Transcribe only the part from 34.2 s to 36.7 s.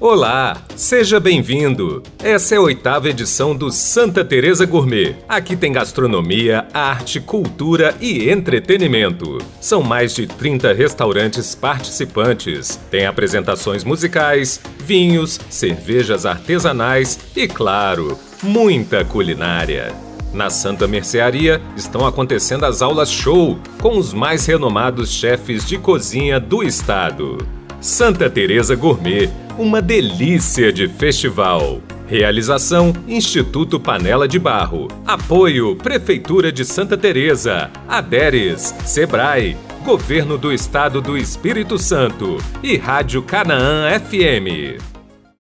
de Barro. Apoio Prefeitura de